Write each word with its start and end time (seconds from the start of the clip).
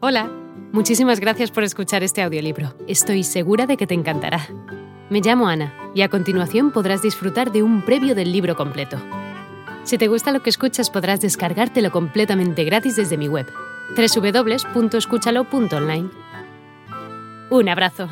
Hola, 0.00 0.30
muchísimas 0.70 1.18
gracias 1.18 1.50
por 1.50 1.64
escuchar 1.64 2.04
este 2.04 2.22
audiolibro. 2.22 2.72
Estoy 2.86 3.24
segura 3.24 3.66
de 3.66 3.76
que 3.76 3.88
te 3.88 3.94
encantará. 3.94 4.46
Me 5.10 5.20
llamo 5.20 5.48
Ana 5.48 5.74
y 5.92 6.02
a 6.02 6.08
continuación 6.08 6.70
podrás 6.70 7.02
disfrutar 7.02 7.50
de 7.50 7.64
un 7.64 7.84
previo 7.84 8.14
del 8.14 8.30
libro 8.30 8.54
completo. 8.54 8.96
Si 9.82 9.98
te 9.98 10.06
gusta 10.06 10.30
lo 10.30 10.40
que 10.40 10.50
escuchas 10.50 10.88
podrás 10.88 11.20
descargártelo 11.20 11.90
completamente 11.90 12.62
gratis 12.62 12.94
desde 12.94 13.16
mi 13.16 13.26
web, 13.26 13.46
www.escúchalo.online. 13.96 16.10
Un 17.50 17.68
abrazo. 17.68 18.08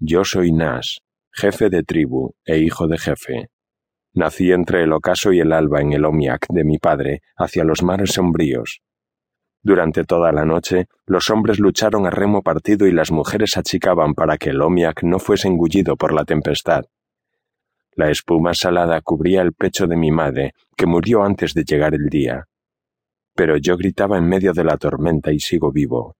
Yo 0.00 0.24
soy 0.24 0.50
Nas, 0.50 0.98
jefe 1.30 1.70
de 1.70 1.84
tribu 1.84 2.34
e 2.44 2.58
hijo 2.58 2.88
de 2.88 2.98
jefe. 2.98 3.46
Nací 4.12 4.50
entre 4.50 4.82
el 4.82 4.92
ocaso 4.92 5.32
y 5.32 5.38
el 5.38 5.52
alba 5.52 5.82
en 5.82 5.92
el 5.92 6.04
Omiak 6.04 6.46
de 6.48 6.64
mi 6.64 6.78
padre, 6.78 7.20
hacia 7.36 7.62
los 7.62 7.84
mares 7.84 8.14
sombríos. 8.14 8.80
Durante 9.68 10.04
toda 10.04 10.32
la 10.32 10.46
noche, 10.46 10.86
los 11.04 11.28
hombres 11.28 11.58
lucharon 11.58 12.06
a 12.06 12.10
remo 12.10 12.40
partido 12.40 12.86
y 12.86 12.90
las 12.90 13.10
mujeres 13.10 13.58
achicaban 13.58 14.14
para 14.14 14.38
que 14.38 14.48
el 14.48 14.62
Omiak 14.62 15.02
no 15.02 15.18
fuese 15.18 15.46
engullido 15.46 15.94
por 15.94 16.14
la 16.14 16.24
tempestad. 16.24 16.86
La 17.92 18.10
espuma 18.10 18.54
salada 18.54 18.98
cubría 19.02 19.42
el 19.42 19.52
pecho 19.52 19.86
de 19.86 19.94
mi 19.94 20.10
madre, 20.10 20.54
que 20.74 20.86
murió 20.86 21.22
antes 21.22 21.52
de 21.52 21.64
llegar 21.64 21.94
el 21.94 22.08
día. 22.08 22.46
Pero 23.34 23.58
yo 23.58 23.76
gritaba 23.76 24.16
en 24.16 24.26
medio 24.26 24.54
de 24.54 24.64
la 24.64 24.78
tormenta 24.78 25.32
y 25.32 25.38
sigo 25.38 25.70
vivo. 25.70 26.16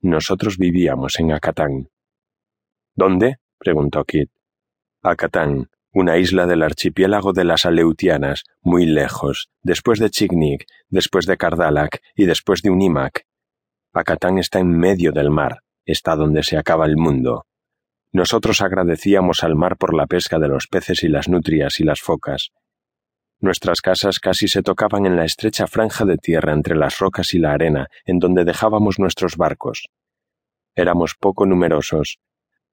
Nosotros 0.00 0.58
vivíamos 0.58 1.20
en 1.20 1.30
Acatán. 1.30 1.90
¿Dónde? 2.96 3.36
preguntó 3.60 4.02
Kit. 4.02 4.28
Acatán, 5.04 5.70
una 5.92 6.18
isla 6.18 6.46
del 6.46 6.62
archipiélago 6.62 7.32
de 7.32 7.44
las 7.44 7.64
Aleutianas, 7.66 8.44
muy 8.60 8.86
lejos, 8.86 9.48
después 9.62 9.98
de 9.98 10.10
Chignik, 10.10 10.66
después 10.88 11.26
de 11.26 11.36
Kardalak 11.36 12.00
y 12.14 12.26
después 12.26 12.62
de 12.62 12.70
Unimak. 12.70 13.24
Acatán 13.92 14.38
está 14.38 14.58
en 14.58 14.70
medio 14.70 15.12
del 15.12 15.30
mar, 15.30 15.62
está 15.84 16.14
donde 16.14 16.42
se 16.42 16.56
acaba 16.56 16.86
el 16.86 16.96
mundo. 16.96 17.46
Nosotros 18.12 18.62
agradecíamos 18.62 19.42
al 19.42 19.54
mar 19.54 19.76
por 19.76 19.94
la 19.94 20.06
pesca 20.06 20.38
de 20.38 20.48
los 20.48 20.66
peces 20.66 21.02
y 21.02 21.08
las 21.08 21.28
nutrias 21.28 21.80
y 21.80 21.84
las 21.84 22.00
focas. 22.00 22.50
Nuestras 23.40 23.80
casas 23.80 24.18
casi 24.18 24.48
se 24.48 24.62
tocaban 24.62 25.06
en 25.06 25.16
la 25.16 25.24
estrecha 25.24 25.66
franja 25.66 26.04
de 26.04 26.16
tierra 26.16 26.52
entre 26.52 26.74
las 26.74 26.98
rocas 26.98 27.34
y 27.34 27.38
la 27.38 27.52
arena, 27.52 27.88
en 28.04 28.18
donde 28.18 28.44
dejábamos 28.44 28.98
nuestros 28.98 29.36
barcos. 29.36 29.88
Éramos 30.74 31.14
poco 31.14 31.46
numerosos. 31.46 32.18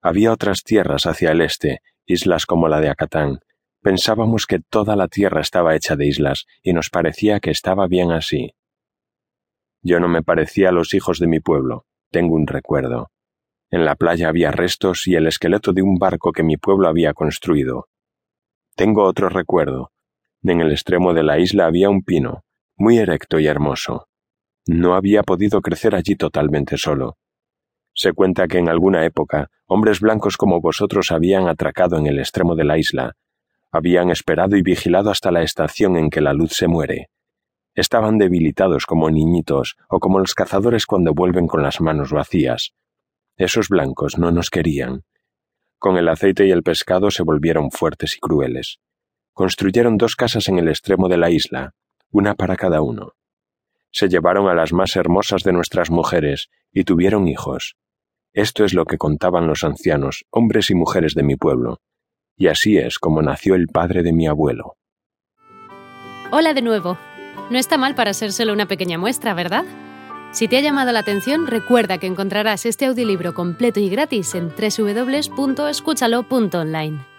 Había 0.02 0.32
otras 0.32 0.64
tierras 0.64 1.06
hacia 1.06 1.32
el 1.32 1.42
este, 1.42 1.82
islas 2.06 2.46
como 2.46 2.68
la 2.68 2.82
de 2.82 2.90
Acatán. 2.90 3.40
Pensábamos 3.82 4.46
que 4.46 4.60
toda 4.60 4.96
la 4.96 5.08
tierra 5.08 5.42
estaba 5.42 5.76
hecha 5.76 5.96
de 5.96 6.08
islas, 6.08 6.46
y 6.64 6.74
nos 6.74 6.90
parecía 6.90 7.40
que 7.40 7.52
estaba 7.52 7.88
bien 7.88 8.12
así. 8.12 8.56
Yo 9.82 10.00
no 10.00 10.08
me 10.08 10.24
parecía 10.24 10.70
a 10.70 10.72
los 10.72 10.94
hijos 10.94 11.20
de 11.20 11.28
mi 11.28 11.40
pueblo, 11.40 11.86
tengo 12.12 12.36
un 12.36 12.48
recuerdo. 12.48 13.12
En 13.70 13.86
la 13.86 13.96
playa 13.96 14.30
había 14.30 14.52
restos 14.52 15.08
y 15.08 15.16
el 15.16 15.28
esqueleto 15.28 15.74
de 15.74 15.82
un 15.82 15.98
barco 15.98 16.32
que 16.32 16.44
mi 16.44 16.58
pueblo 16.58 16.88
había 16.88 17.14
construido. 17.14 17.88
Tengo 18.76 19.04
otro 19.04 19.30
recuerdo. 19.30 19.92
En 20.44 20.62
el 20.62 20.72
extremo 20.72 21.14
de 21.14 21.24
la 21.24 21.40
isla 21.40 21.66
había 21.66 21.90
un 21.90 22.04
pino, 22.04 22.44
muy 22.78 22.98
erecto 22.98 23.40
y 23.40 23.48
hermoso. 23.48 24.08
No 24.68 24.96
había 24.96 25.24
podido 25.24 25.62
crecer 25.62 25.96
allí 25.96 26.16
totalmente 26.16 26.78
solo. 26.78 27.18
Se 27.96 28.12
cuenta 28.12 28.48
que 28.48 28.58
en 28.58 28.68
alguna 28.70 29.06
época 29.06 29.50
hombres 29.66 30.02
blancos 30.02 30.36
como 30.36 30.60
vosotros 30.60 31.12
habían 31.12 31.48
atracado 31.48 31.98
en 31.98 32.08
el 32.08 32.20
extremo 32.20 32.56
de 32.56 32.66
la 32.66 32.78
isla, 32.78 33.16
habían 33.72 34.10
esperado 34.10 34.56
y 34.58 34.62
vigilado 34.62 35.10
hasta 35.10 35.32
la 35.32 35.42
estación 35.42 35.98
en 35.98 36.10
que 36.10 36.22
la 36.22 36.34
luz 36.34 36.52
se 36.54 36.68
muere. 36.68 37.10
Estaban 37.74 38.18
debilitados 38.18 38.86
como 38.86 39.10
niñitos 39.10 39.76
o 39.90 40.00
como 40.00 40.20
los 40.20 40.34
cazadores 40.34 40.86
cuando 40.86 41.14
vuelven 41.14 41.48
con 41.48 41.64
las 41.64 41.82
manos 41.82 42.12
vacías. 42.12 42.74
Esos 43.38 43.70
blancos 43.70 44.18
no 44.18 44.32
nos 44.32 44.50
querían. 44.50 45.04
Con 45.78 45.98
el 45.98 46.08
aceite 46.08 46.48
y 46.48 46.52
el 46.52 46.64
pescado 46.64 47.12
se 47.12 47.24
volvieron 47.24 47.72
fuertes 47.72 48.16
y 48.16 48.20
crueles. 48.20 48.80
Construyeron 49.34 49.98
dos 49.98 50.16
casas 50.16 50.48
en 50.48 50.60
el 50.60 50.70
extremo 50.70 51.10
de 51.10 51.18
la 51.18 51.30
isla, 51.30 51.74
una 52.12 52.36
para 52.36 52.56
cada 52.56 52.82
uno. 52.82 53.14
Se 53.92 54.08
llevaron 54.08 54.48
a 54.48 54.54
las 54.54 54.72
más 54.72 54.96
hermosas 54.96 55.44
de 55.44 55.52
nuestras 55.52 55.92
mujeres 55.92 56.50
y 56.72 56.86
tuvieron 56.86 57.28
hijos. 57.28 57.76
Esto 58.36 58.64
es 58.66 58.74
lo 58.74 58.86
que 58.86 58.98
contaban 58.98 59.48
los 59.48 59.64
ancianos, 59.64 60.26
hombres 60.30 60.70
y 60.70 60.76
mujeres 60.76 61.14
de 61.14 61.24
mi 61.24 61.38
pueblo. 61.38 61.80
Y 62.36 62.48
así 62.48 62.78
es 62.78 63.00
como 63.00 63.22
nació 63.22 63.56
el 63.56 63.68
padre 63.68 64.04
de 64.04 64.12
mi 64.12 64.28
abuelo. 64.28 64.76
Hola 66.32 66.54
de 66.54 66.62
nuevo. 66.62 66.98
No 67.50 67.58
está 67.58 67.78
mal 67.78 67.96
para 67.96 68.14
ser 68.14 68.34
solo 68.34 68.52
una 68.52 68.68
pequeña 68.68 68.98
muestra, 68.98 69.34
¿verdad? 69.34 69.64
Si 70.32 70.50
te 70.50 70.58
ha 70.58 70.62
llamado 70.62 70.92
la 70.92 71.00
atención, 71.00 71.48
recuerda 71.48 71.98
que 71.98 72.08
encontrarás 72.08 72.66
este 72.66 72.88
audiolibro 72.88 73.34
completo 73.34 73.80
y 73.80 73.88
gratis 73.88 74.36
en 74.36 74.50
www.escúchalo.online. 74.50 77.15